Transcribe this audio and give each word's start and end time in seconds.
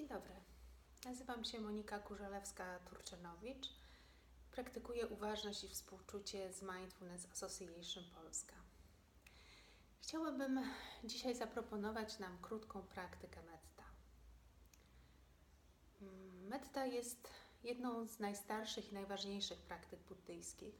Dzień 0.00 0.08
dobry. 0.08 0.34
Nazywam 1.04 1.44
się 1.44 1.60
Monika 1.60 1.98
Kurzelewska-Turczynowicz. 1.98 3.68
Praktykuję 4.50 5.06
uważność 5.06 5.64
i 5.64 5.68
współczucie 5.68 6.52
z 6.52 6.62
Mindfulness 6.62 7.26
Association 7.32 8.04
Polska. 8.14 8.54
Chciałabym 10.00 10.60
dzisiaj 11.04 11.34
zaproponować 11.34 12.18
nam 12.18 12.38
krótką 12.42 12.82
praktykę 12.82 13.42
metta. 13.42 13.84
Metta 16.48 16.86
jest 16.86 17.28
jedną 17.62 18.06
z 18.06 18.18
najstarszych 18.18 18.92
i 18.92 18.94
najważniejszych 18.94 19.58
praktyk 19.58 20.00
buddyjskich. 20.00 20.74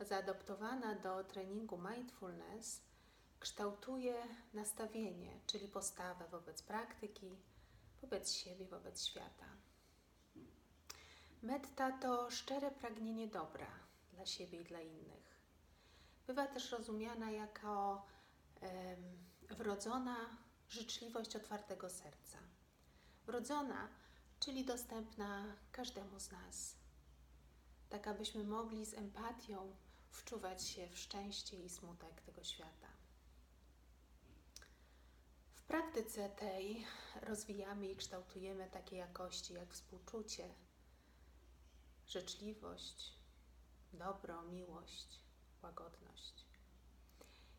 Zaadoptowana 0.00 0.94
do 0.94 1.24
treningu 1.24 1.78
mindfulness 1.78 2.80
kształtuje 3.40 4.14
nastawienie, 4.54 5.40
czyli 5.46 5.68
postawę 5.68 6.28
wobec 6.30 6.62
praktyki, 6.62 7.36
wobec 8.02 8.32
siebie, 8.32 8.66
wobec 8.66 9.04
świata. 9.04 9.46
Metta 11.42 11.98
to 11.98 12.30
szczere 12.30 12.70
pragnienie 12.70 13.28
dobra 13.28 13.66
dla 14.12 14.26
siebie 14.26 14.60
i 14.60 14.64
dla 14.64 14.80
innych. 14.80 15.40
Bywa 16.26 16.46
też 16.46 16.70
rozumiana 16.70 17.30
jako 17.30 18.06
wrodzona 19.50 20.16
życzliwość 20.68 21.36
otwartego 21.36 21.90
serca. 21.90 22.38
Wrodzona, 23.26 23.88
czyli 24.40 24.64
dostępna 24.64 25.56
każdemu 25.72 26.20
z 26.20 26.30
nas. 26.30 26.76
Tak, 27.88 28.08
abyśmy 28.08 28.44
mogli 28.44 28.86
z 28.86 28.94
empatią 28.94 29.76
wczuwać 30.10 30.68
się 30.68 30.88
w 30.88 30.98
szczęście 30.98 31.64
i 31.64 31.68
smutek 31.68 32.20
tego 32.20 32.44
świata. 32.44 32.88
Praktyce 35.72 36.28
tej 36.28 36.86
rozwijamy 37.22 37.88
i 37.88 37.96
kształtujemy 37.96 38.68
takie 38.70 38.96
jakości 38.96 39.54
jak 39.54 39.72
współczucie, 39.72 40.54
życzliwość, 42.06 43.12
dobro, 43.92 44.42
miłość, 44.42 45.20
łagodność. 45.62 46.46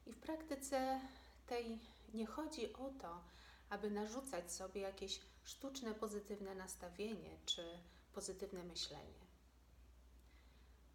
I 0.05 0.11
w 0.13 0.19
praktyce 0.19 1.01
tej 1.47 1.79
nie 2.13 2.25
chodzi 2.25 2.73
o 2.73 2.89
to, 2.89 3.23
aby 3.69 3.91
narzucać 3.91 4.51
sobie 4.51 4.81
jakieś 4.81 5.21
sztuczne 5.43 5.93
pozytywne 5.93 6.55
nastawienie 6.55 7.37
czy 7.45 7.79
pozytywne 8.13 8.63
myślenie. 8.63 9.25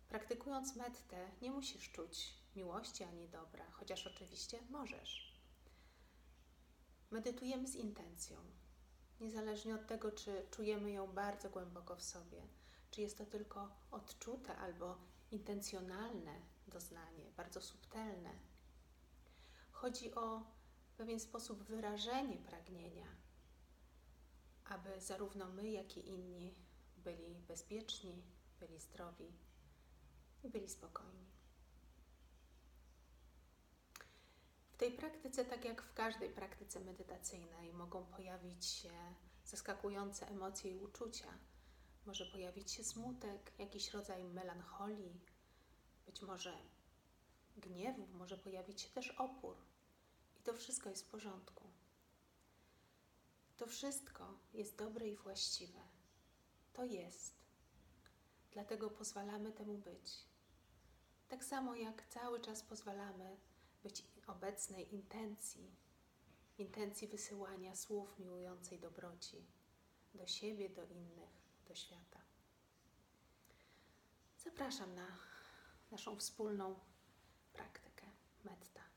Praktykując 0.08 0.76
mettę, 0.76 1.30
nie 1.42 1.50
musisz 1.50 1.92
czuć 1.92 2.34
miłości 2.56 3.04
ani 3.04 3.28
dobra, 3.28 3.70
chociaż 3.70 4.06
oczywiście 4.06 4.58
możesz. 4.70 5.27
Medytujemy 7.10 7.68
z 7.68 7.74
intencją, 7.74 8.36
niezależnie 9.20 9.74
od 9.74 9.86
tego, 9.86 10.12
czy 10.12 10.46
czujemy 10.50 10.90
ją 10.90 11.12
bardzo 11.12 11.50
głęboko 11.50 11.96
w 11.96 12.02
sobie, 12.02 12.42
czy 12.90 13.00
jest 13.00 13.18
to 13.18 13.26
tylko 13.26 13.76
odczute 13.90 14.56
albo 14.56 14.98
intencjonalne 15.30 16.40
doznanie, 16.66 17.30
bardzo 17.36 17.60
subtelne. 17.60 18.30
Chodzi 19.72 20.14
o 20.14 20.42
pewien 20.96 21.20
sposób 21.20 21.62
wyrażenie 21.62 22.36
pragnienia, 22.38 23.06
aby 24.64 25.00
zarówno 25.00 25.48
my, 25.48 25.70
jak 25.70 25.96
i 25.96 26.08
inni 26.08 26.54
byli 26.96 27.34
bezpieczni, 27.34 28.22
byli 28.60 28.80
zdrowi 28.80 29.32
i 30.42 30.48
byli 30.48 30.68
spokojni. 30.68 31.28
W 34.67 34.67
tej 34.78 34.92
praktyce, 34.92 35.44
tak 35.44 35.64
jak 35.64 35.82
w 35.82 35.94
każdej 35.94 36.30
praktyce 36.30 36.80
medytacyjnej, 36.80 37.72
mogą 37.72 38.06
pojawić 38.06 38.66
się 38.66 38.90
zaskakujące 39.44 40.28
emocje 40.28 40.70
i 40.70 40.78
uczucia. 40.78 41.38
Może 42.06 42.26
pojawić 42.26 42.70
się 42.70 42.84
smutek, 42.84 43.52
jakiś 43.58 43.90
rodzaj 43.90 44.24
melancholii, 44.24 45.20
być 46.06 46.22
może 46.22 46.58
gniewu, 47.56 48.06
może 48.06 48.38
pojawić 48.38 48.80
się 48.80 48.88
też 48.88 49.10
opór. 49.10 49.56
I 50.40 50.42
to 50.42 50.54
wszystko 50.54 50.90
jest 50.90 51.06
w 51.06 51.10
porządku. 51.10 51.64
To 53.56 53.66
wszystko 53.66 54.38
jest 54.54 54.76
dobre 54.76 55.08
i 55.08 55.16
właściwe. 55.16 55.80
To 56.72 56.84
jest. 56.84 57.34
Dlatego 58.52 58.90
pozwalamy 58.90 59.52
temu 59.52 59.78
być. 59.78 60.24
Tak 61.28 61.44
samo 61.44 61.74
jak 61.74 62.08
cały 62.08 62.40
czas 62.40 62.62
pozwalamy 62.62 63.36
być 63.88 64.04
obecnej 64.26 64.94
intencji, 64.94 65.76
intencji 66.58 67.08
wysyłania 67.08 67.76
słów 67.76 68.18
miłującej 68.18 68.78
dobroci 68.78 69.46
do 70.14 70.26
siebie, 70.26 70.68
do 70.68 70.84
innych, 70.84 71.30
do 71.68 71.74
świata. 71.74 72.20
Zapraszam 74.38 74.94
na 74.94 75.06
naszą 75.90 76.16
wspólną 76.16 76.78
praktykę 77.52 78.06
metta. 78.44 78.87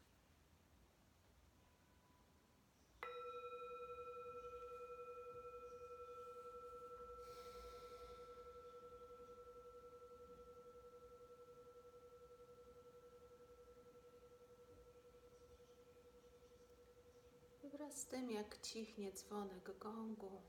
Wraz 17.81 17.97
z 17.97 18.05
tym, 18.05 18.31
jak 18.31 18.61
cichnie 18.61 19.11
dzwonek 19.11 19.77
gongu, 19.79 20.41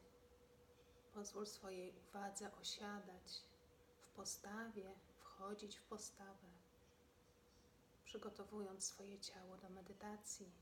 pozwól 1.14 1.46
swojej 1.46 1.92
uwadze 2.08 2.50
osiadać 2.60 3.42
w 4.00 4.06
postawie, 4.06 4.94
wchodzić 5.18 5.76
w 5.76 5.82
postawę, 5.82 6.48
przygotowując 8.04 8.84
swoje 8.84 9.18
ciało 9.18 9.56
do 9.56 9.68
medytacji. 9.68 10.52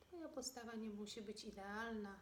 Twoja 0.00 0.28
postawa 0.28 0.74
nie 0.74 0.90
musi 0.90 1.22
być 1.22 1.44
idealna, 1.44 2.18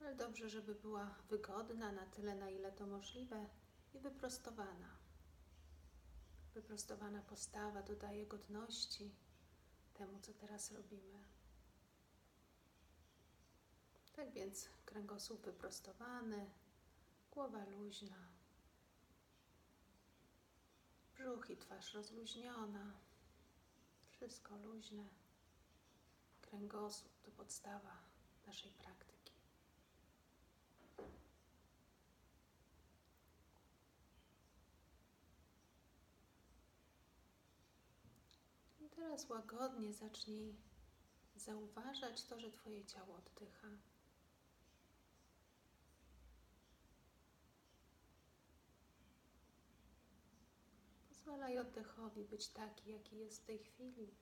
ale 0.00 0.14
dobrze, 0.14 0.48
żeby 0.48 0.74
była 0.74 1.14
wygodna 1.30 1.92
na 1.92 2.06
tyle, 2.06 2.34
na 2.34 2.50
ile 2.50 2.72
to 2.72 2.86
możliwe 2.86 3.46
i 3.94 3.98
wyprostowana. 3.98 4.99
Wyprostowana 6.54 7.22
postawa 7.22 7.82
dodaje 7.82 8.26
godności 8.26 9.14
temu, 9.94 10.20
co 10.20 10.34
teraz 10.34 10.72
robimy. 10.72 11.24
Tak 14.12 14.30
więc 14.32 14.68
kręgosłup 14.84 15.44
wyprostowany, 15.44 16.50
głowa 17.30 17.64
luźna, 17.64 18.28
brzuch 21.14 21.50
i 21.50 21.56
twarz 21.56 21.94
rozluźniona, 21.94 22.92
wszystko 24.10 24.56
luźne. 24.56 25.04
Kręgosłup 26.40 27.20
to 27.22 27.30
podstawa 27.30 27.96
naszej 28.46 28.70
praktyki. 28.70 29.09
Teraz 39.00 39.28
łagodnie 39.28 39.92
zacznij 39.92 40.56
zauważać 41.36 42.24
to, 42.24 42.40
że 42.40 42.50
Twoje 42.50 42.84
ciało 42.84 43.16
oddycha. 43.16 43.68
Pozwalaj 51.08 51.58
oddechowi 51.58 52.24
być 52.24 52.48
taki, 52.48 52.90
jaki 52.90 53.16
jest 53.16 53.42
w 53.42 53.46
tej 53.46 53.58
chwili. 53.58 54.14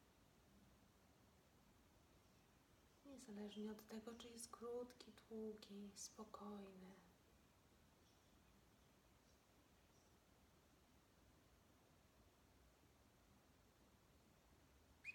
Niezależnie 3.05 3.73
od 3.73 3.89
tego, 3.89 4.15
czy 4.15 4.29
jest 4.29 4.51
krótki, 4.51 5.13
długi, 5.13 5.91
spokojny. 5.95 7.08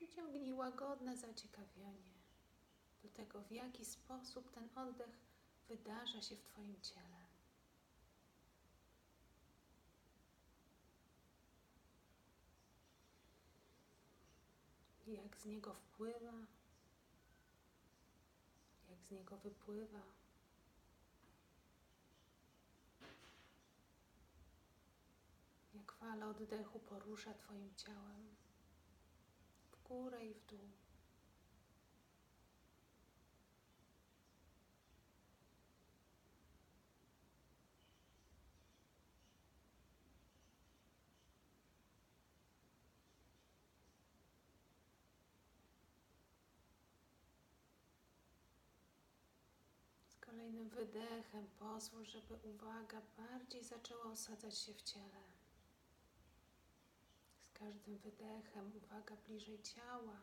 Przyciągnij 0.03 0.53
łagodne 0.53 1.17
zaciekawienie 1.17 2.13
do 3.03 3.09
tego, 3.09 3.41
w 3.41 3.51
jaki 3.51 3.85
sposób 3.85 4.51
ten 4.51 4.69
oddech 4.75 5.19
wydarza 5.67 6.21
się 6.21 6.35
w 6.35 6.44
Twoim 6.44 6.81
ciele. 6.81 7.25
Jak 15.07 15.38
z 15.38 15.45
niego 15.45 15.73
wpływa, 15.73 16.33
jak 18.89 19.03
z 19.03 19.11
niego 19.11 19.38
wypływa. 19.38 20.01
Jak 25.73 25.91
fala 25.91 26.27
oddechu 26.27 26.79
porusza 26.79 27.33
Twoim 27.33 27.75
ciałem. 27.75 28.43
Górę 29.94 30.25
i 30.25 30.34
w 30.34 30.45
dół. 30.45 30.60
Kolejnym 50.19 50.69
wydechem 50.69 51.48
pozwól, 51.60 52.06
żeby 52.06 52.36
uwaga 52.44 53.01
bardziej 53.18 53.63
zaczęła 53.63 54.04
osadzać 54.04 54.57
się 54.57 54.74
w 54.74 54.81
ciele. 54.81 55.32
Każdym 57.63 57.98
wydechem 57.98 58.71
uwaga 58.75 59.15
bliżej 59.15 59.62
ciała, 59.62 60.21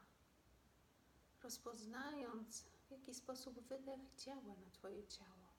rozpoznając, 1.43 2.65
w 2.89 2.91
jaki 2.91 3.15
sposób 3.15 3.61
wydech 3.61 4.01
działa 4.17 4.57
na 4.65 4.71
Twoje 4.73 5.07
ciało. 5.07 5.51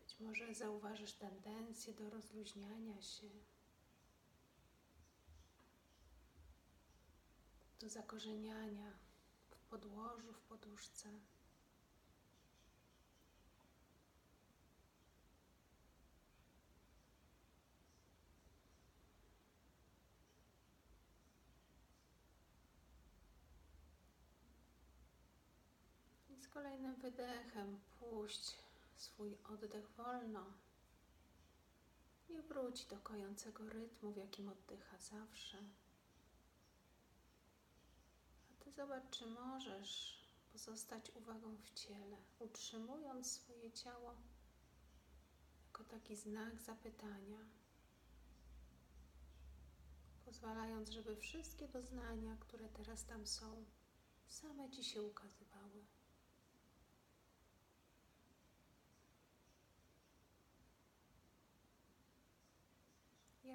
Być 0.00 0.20
może 0.20 0.54
zauważysz 0.54 1.12
tendencję 1.12 1.94
do 1.94 2.10
rozluźniania 2.10 3.02
się, 3.02 3.28
do 7.80 7.88
zakorzeniania 7.88 8.92
w 9.50 9.70
podłożu, 9.70 10.32
w 10.32 10.40
poduszce. 10.40 11.08
I 26.28 26.36
z 26.36 26.40
kolejnym 26.54 26.94
wydechem 26.94 27.80
puść 28.00 28.56
swój 28.96 29.36
oddech 29.44 29.90
wolno 29.90 30.44
i 32.28 32.42
wróć 32.42 32.84
do 32.84 32.96
kojącego 32.98 33.68
rytmu, 33.68 34.12
w 34.12 34.16
jakim 34.16 34.48
oddycha 34.48 34.98
zawsze. 34.98 35.58
A 38.50 38.64
Ty 38.64 38.72
zobacz, 38.72 39.10
czy 39.10 39.26
możesz 39.26 40.22
pozostać 40.52 41.10
uwagą 41.14 41.56
w 41.56 41.74
ciele, 41.74 42.16
utrzymując 42.38 43.32
swoje 43.32 43.72
ciało 43.72 44.14
jako 45.66 45.84
taki 45.84 46.16
znak 46.16 46.60
zapytania, 46.60 47.38
pozwalając, 50.24 50.90
żeby 50.90 51.16
wszystkie 51.16 51.68
doznania, 51.68 52.36
które 52.40 52.68
teraz 52.68 53.04
tam 53.04 53.26
są, 53.26 53.64
same 54.28 54.70
Ci 54.70 54.84
się 54.84 55.02
ukazywały. 55.02 55.84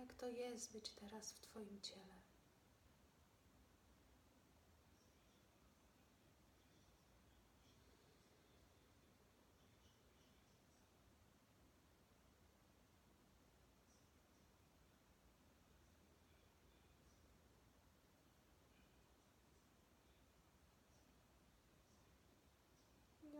Jak 0.07 0.15
to 0.15 0.27
jest 0.27 0.71
być 0.71 0.89
teraz 0.89 1.31
w 1.31 1.41
Twoim 1.41 1.81
ciele? 1.81 2.21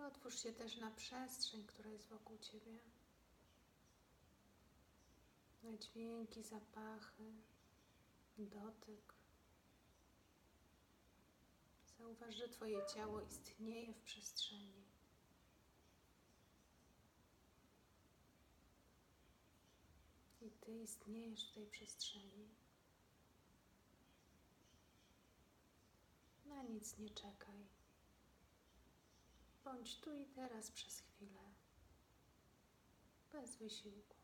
Otwórz 0.07 0.43
się 0.43 0.53
też 0.53 0.77
na 0.77 0.91
przestrzeń, 0.91 1.63
która 1.63 1.89
jest 1.89 2.07
wokół 2.07 2.37
Ciebie. 2.37 2.79
Dźwięki, 5.75 6.43
zapachy, 6.43 7.33
dotyk. 8.37 9.13
Zauważ, 11.97 12.35
że 12.35 12.49
Twoje 12.49 12.85
ciało 12.85 13.21
istnieje 13.21 13.93
w 13.93 14.01
przestrzeni. 14.01 14.83
I 20.41 20.51
Ty 20.51 20.71
istniejesz 20.71 21.51
w 21.51 21.53
tej 21.53 21.67
przestrzeni. 21.67 22.49
Na 26.45 26.63
nic 26.63 26.97
nie 26.97 27.09
czekaj. 27.09 27.67
Bądź 29.63 29.99
tu 29.99 30.13
i 30.13 30.25
teraz 30.25 30.71
przez 30.71 30.99
chwilę, 30.99 31.41
bez 33.31 33.55
wysiłku. 33.55 34.17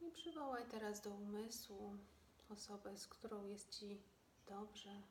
I 0.00 0.03
przywołaj 0.14 0.68
teraz 0.68 1.00
do 1.00 1.10
umysłu 1.10 1.96
osobę, 2.48 2.96
z 2.96 3.06
którą 3.06 3.44
jest 3.44 3.78
Ci 3.78 4.02
dobrze, 4.46 5.02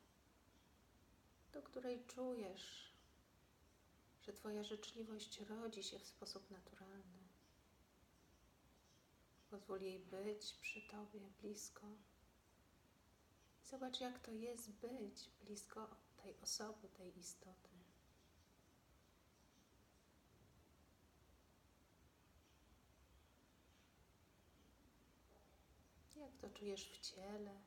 do 1.53 1.61
której 1.61 2.05
czujesz, 2.05 2.93
że 4.21 4.33
Twoja 4.33 4.63
życzliwość 4.63 5.39
rodzi 5.39 5.83
się 5.83 5.99
w 5.99 6.07
sposób 6.07 6.51
naturalny. 6.51 7.23
Pozwól 9.49 9.81
jej 9.81 9.99
być 9.99 10.53
przy 10.53 10.81
Tobie, 10.81 11.19
blisko. 11.41 11.87
Zobacz, 13.63 14.01
jak 14.01 14.19
to 14.19 14.31
jest 14.31 14.71
być 14.71 15.29
blisko 15.41 15.95
tej 16.23 16.35
osoby, 16.41 16.89
tej 16.89 17.19
istoty. 17.19 17.72
Jak 26.23 26.37
to 26.37 26.49
czujesz 26.49 26.89
w 26.89 26.99
ciele? 26.99 27.61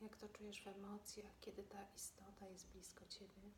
Jak 0.00 0.16
to 0.16 0.28
czujesz 0.28 0.62
w 0.62 0.66
emocjach, 0.66 1.40
kiedy 1.40 1.62
ta 1.62 1.84
istota 1.96 2.48
jest 2.48 2.70
blisko 2.70 3.06
Ciebie? 3.06 3.52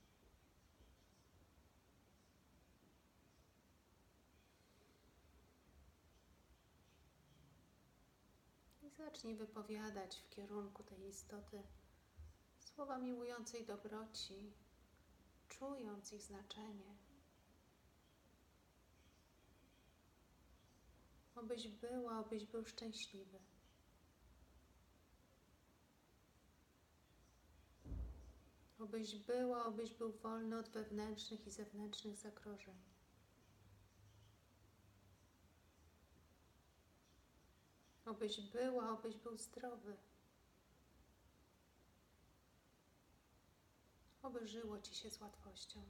I 8.83 8.91
zacznij 8.91 9.37
wypowiadać 9.37 10.17
w 10.17 10.29
kierunku 10.29 10.83
tej 10.83 11.09
istoty 11.09 11.63
słowa 12.59 12.99
miłującej 12.99 13.67
dobroci, 13.67 14.53
czując 15.49 16.13
ich 16.13 16.23
znaczenie. 16.23 16.97
Obyś 21.35 21.69
była, 21.69 22.21
obyś 22.21 22.45
był 22.45 22.67
szczęśliwy. 22.67 23.54
Obyś 28.85 29.17
była, 29.17 29.67
obyś 29.67 29.95
był 29.95 30.13
wolny 30.13 30.59
od 30.59 30.69
wewnętrznych 30.69 31.47
i 31.47 31.51
zewnętrznych 31.51 32.17
zagrożeń. 32.17 32.79
Obyś 38.05 38.41
była, 38.41 38.91
obyś 38.91 39.17
był 39.17 39.39
zdrowy. 39.39 39.97
Oby 44.23 44.47
żyło 44.47 44.81
Ci 44.81 44.95
się 44.95 45.11
z 45.11 45.21
łatwością. 45.21 45.83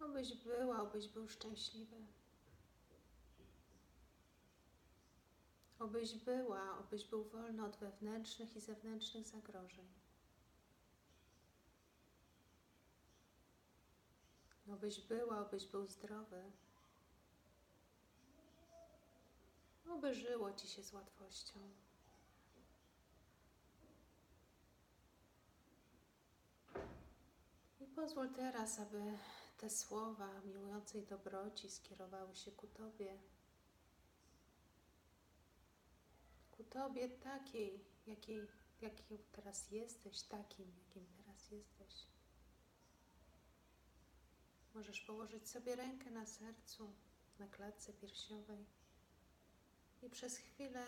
Obyś 0.00 0.34
była, 0.34 0.82
obyś 0.82 1.08
był 1.08 1.28
szczęśliwy. 1.28 2.06
Obyś 5.84 6.14
była, 6.14 6.78
obyś 6.78 7.04
był 7.04 7.24
wolny 7.24 7.64
od 7.64 7.76
wewnętrznych 7.76 8.56
i 8.56 8.60
zewnętrznych 8.60 9.26
zagrożeń. 9.26 9.86
Obyś 14.72 15.00
była, 15.00 15.46
obyś 15.46 15.66
był 15.66 15.86
zdrowy. 15.86 16.42
Oby 19.90 20.14
żyło 20.14 20.52
Ci 20.52 20.68
się 20.68 20.82
z 20.82 20.92
łatwością. 20.92 21.60
I 27.80 27.86
pozwól 27.86 28.28
teraz, 28.28 28.78
aby 28.80 29.18
te 29.58 29.70
słowa 29.70 30.28
miłującej 30.44 31.06
dobroci 31.06 31.70
skierowały 31.70 32.34
się 32.34 32.52
ku 32.52 32.66
Tobie. 32.66 33.18
Ku 36.56 36.63
Tobie 36.74 37.08
takiej, 37.08 37.84
jakiej, 38.06 38.48
jakim 38.80 39.18
teraz 39.32 39.70
jesteś, 39.70 40.22
takim, 40.22 40.72
jakim 40.78 41.06
teraz 41.16 41.50
jesteś. 41.50 42.06
Możesz 44.74 45.00
położyć 45.00 45.48
sobie 45.48 45.76
rękę 45.76 46.10
na 46.10 46.26
sercu, 46.26 46.92
na 47.38 47.48
klatce 47.48 47.92
piersiowej 47.92 48.66
i 50.02 50.10
przez 50.10 50.36
chwilę 50.36 50.86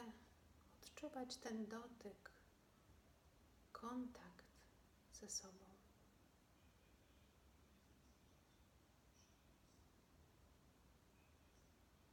odczuwać 0.83 1.37
ten 1.37 1.67
dotyk, 1.67 2.31
kontakt 3.73 4.47
ze 5.13 5.29
sobą. 5.29 5.65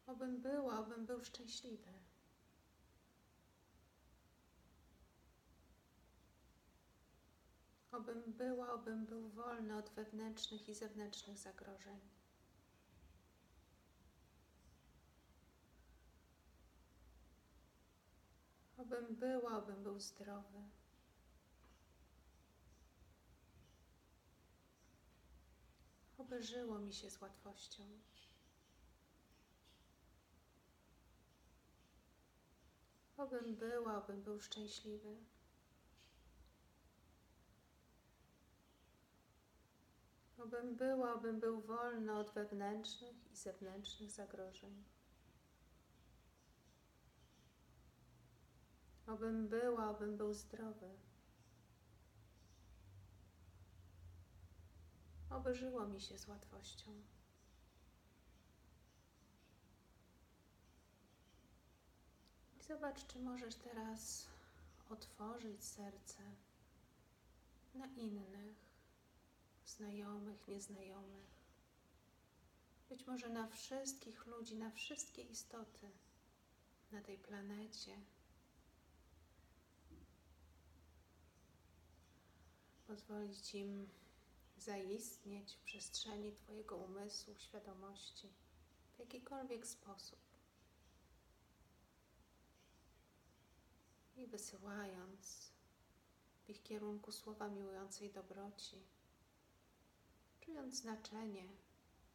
Obym 0.08 0.42
była, 0.42 0.80
obym 0.80 1.06
był 1.06 1.24
szczęśliwy. 1.24 2.13
Obym 7.94 8.34
była, 8.34 8.74
obym 8.74 9.06
był 9.06 9.30
wolny 9.30 9.78
od 9.78 9.90
wewnętrznych 9.90 10.70
i 10.70 10.76
zewnętrznych 10.76 11.38
zagrożeń. 11.38 12.00
Obym 18.78 19.16
była, 19.16 19.58
obym 19.58 19.84
był 19.84 20.00
zdrowy. 20.00 20.64
Oby 26.18 26.44
żyło 26.44 26.80
mi 26.80 26.94
się 26.94 27.10
z 27.10 27.22
łatwością. 27.22 27.84
Obym 33.18 33.56
była, 33.56 33.98
obym 34.04 34.24
był 34.24 34.40
szczęśliwy. 34.42 35.18
Obym 40.44 40.76
była, 40.76 41.14
obym 41.14 41.40
był 41.40 41.62
wolny 41.62 42.14
od 42.14 42.32
wewnętrznych 42.32 43.32
i 43.32 43.36
zewnętrznych 43.36 44.12
zagrożeń. 44.12 44.84
Obym 49.08 49.48
była, 49.48 49.90
obym 49.90 50.18
był 50.18 50.34
zdrowy. 50.34 50.90
Oby 55.30 55.56
żyło 55.56 55.88
mi 55.88 56.02
się 56.02 56.18
z 56.18 56.28
łatwością. 56.28 56.92
I 62.60 62.64
zobacz, 62.64 63.08
czy 63.08 63.20
możesz 63.20 63.56
teraz 63.56 64.28
otworzyć 64.90 65.64
serce 65.64 66.24
na 67.76 67.86
innych, 67.86 68.63
znajomych, 69.66 70.48
nieznajomych. 70.48 71.34
Być 72.90 73.08
może 73.08 73.30
na 73.30 73.48
wszystkich 73.48 74.26
ludzi, 74.26 74.56
na 74.56 74.72
wszystkie 74.72 75.22
istoty 75.22 75.92
na 76.92 77.02
tej 77.02 77.18
planecie. 77.18 77.98
Pozwolić 82.88 83.56
im 83.56 83.90
zaistnieć 84.58 85.56
w 85.56 85.64
przestrzeni 85.64 86.32
Twojego 86.32 86.78
umysłu, 86.78 87.36
świadomości 87.38 88.30
w 88.96 89.00
jakikolwiek 89.00 89.68
sposób. 89.68 90.20
I 94.16 94.28
wysyłając 94.28 95.52
w 96.46 96.50
ich 96.50 96.64
kierunku 96.64 97.12
słowa 97.12 97.48
miłującej 97.48 98.12
dobroci, 98.12 98.84
czując 100.46 100.76
znaczenie 100.76 101.48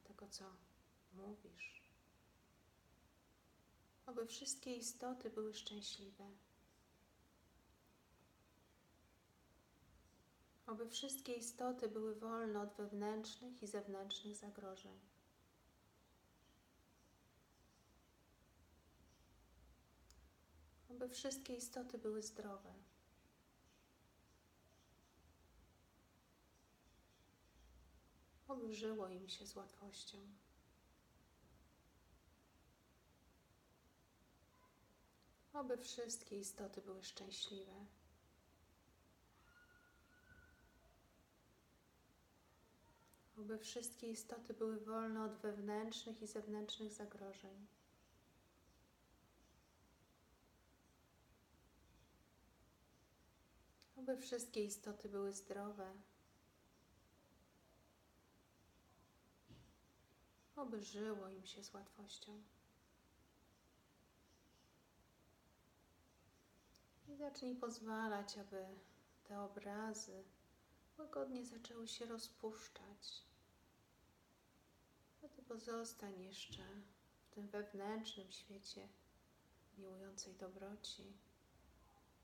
tego, 0.04 0.28
co 0.28 0.44
mówisz. 1.12 1.82
Oby 4.06 4.26
wszystkie 4.26 4.76
istoty 4.76 5.30
były 5.30 5.54
szczęśliwe. 5.54 6.30
Oby 10.66 10.88
wszystkie 10.88 11.35
istoty 11.35 11.88
były 11.88 12.14
wolne 12.14 12.61
od 12.61 12.73
wewnętrznych 12.73 13.62
i 13.62 13.66
zewnętrznych 13.66 14.37
zagrożeń. 14.37 14.99
Oby 20.90 21.08
wszystkie 21.08 21.54
istoty 21.56 21.99
były 21.99 22.23
zdrowe. 22.23 22.75
Oby 28.49 28.75
żyło 28.75 29.09
im 29.09 29.28
się 29.28 29.47
z 29.47 29.57
łatwością. 29.57 30.19
Oby 35.52 35.76
wszystkie 35.76 36.38
istoty 36.38 36.83
były 36.83 37.05
szczęśliwe. 37.05 37.87
Oby 43.38 43.59
wszystkie 43.59 44.11
istoty 44.11 44.55
były 44.55 44.81
wolne 44.81 45.25
od 45.25 45.35
wewnętrznych 45.37 46.23
i 46.23 46.26
zewnętrznych 46.26 46.93
zagrożeń. 46.93 47.67
Oby 53.97 54.17
wszystkie 54.17 54.64
istoty 54.64 55.09
były 55.09 55.33
zdrowe. 55.33 55.93
Oby 60.59 60.83
żyło 60.83 61.29
im 61.29 61.47
się 61.47 61.65
z 61.65 61.75
łatwością. 61.75 62.43
I 67.09 67.17
zacznij 67.17 67.57
pozwalać, 67.57 68.38
aby 68.38 68.67
te 69.25 69.41
obrazy 69.41 70.25
łagodnie 70.99 71.45
zaczęły 71.45 71.88
się 71.88 72.07
rozpuszczać. 72.07 73.23
A 75.25 75.29
Ty 75.29 75.43
pozostań 75.43 76.23
jeszcze 76.23 76.65
w 77.23 77.35
tym 77.35 77.49
wewnętrznym 77.49 78.31
świecie 78.31 78.88
miłującej 79.79 80.35
dobroci, 80.35 81.12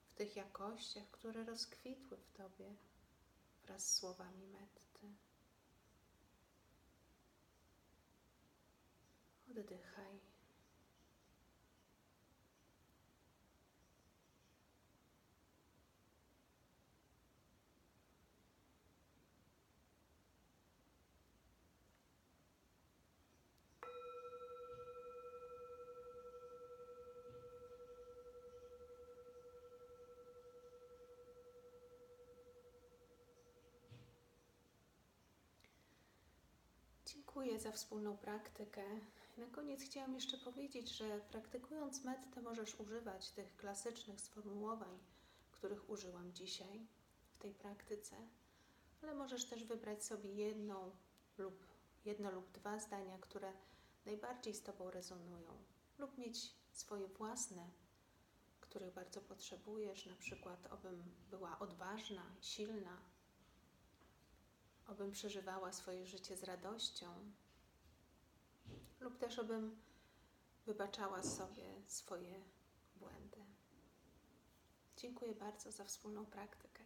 w 0.08 0.14
tych 0.14 0.36
jakościach, 0.36 1.10
które 1.10 1.44
rozkwitły 1.44 2.16
w 2.16 2.32
Tobie 2.32 2.74
wraz 3.66 3.88
z 3.88 3.94
słowami 3.96 4.46
metty. 4.46 4.84
Oddychaj. 9.58 10.34
Dziękuję 37.06 37.60
za 37.60 37.72
wspólną 37.72 38.16
praktykę. 38.16 38.82
Na 39.36 39.46
koniec 39.46 39.82
chciałam 39.82 40.14
jeszcze 40.14 40.38
powiedzieć, 40.38 40.90
że 40.90 41.20
praktykując 41.20 42.04
mettę 42.04 42.42
możesz 42.42 42.80
używać 42.80 43.30
tych 43.30 43.56
klasycznych 43.56 44.20
sformułowań, 44.20 44.98
których 45.52 45.90
użyłam 45.90 46.32
dzisiaj 46.32 46.86
w 47.34 47.38
tej 47.38 47.54
praktyce, 47.54 48.16
ale 49.02 49.14
możesz 49.14 49.44
też 49.44 49.64
wybrać 49.64 50.04
sobie 50.04 50.34
jedną 50.34 50.90
lub 51.38 51.66
jedno 52.04 52.30
lub 52.30 52.52
dwa 52.52 52.78
zdania, 52.78 53.18
które 53.18 53.52
najbardziej 54.06 54.54
z 54.54 54.62
Tobą 54.62 54.90
rezonują, 54.90 55.64
lub 55.98 56.18
mieć 56.18 56.54
swoje 56.72 57.08
własne, 57.08 57.70
których 58.60 58.94
bardzo 58.94 59.20
potrzebujesz, 59.20 60.06
na 60.06 60.16
przykład 60.16 60.72
obym 60.72 61.02
była 61.30 61.58
odważna, 61.58 62.22
silna, 62.40 62.98
obym 64.86 65.10
przeżywała 65.10 65.72
swoje 65.72 66.06
życie 66.06 66.36
z 66.36 66.42
radością, 66.42 67.32
lub 69.00 69.18
też 69.18 69.38
obym 69.38 69.82
wybaczała 70.66 71.22
sobie 71.22 71.82
swoje 71.86 72.44
błędy. 72.96 73.44
Dziękuję 74.96 75.34
bardzo 75.34 75.72
za 75.72 75.84
wspólną 75.84 76.26
praktykę. 76.26 76.84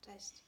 Cześć. 0.00 0.44